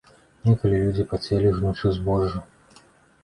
[0.47, 2.41] Некалі людзі пацелі, жнучы збожжа.